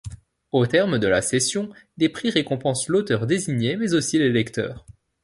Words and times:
Au 0.51 0.65
terme 0.65 0.97
de 0.97 1.05
la 1.05 1.21
session, 1.21 1.69
des 1.97 2.09
prix 2.09 2.31
récompensent 2.31 2.87
l'auteur 2.87 3.27
désigné 3.27 3.75
mais 3.77 3.93
aussi 3.93 4.17
les 4.17 4.31
lecteurs. 4.31 4.83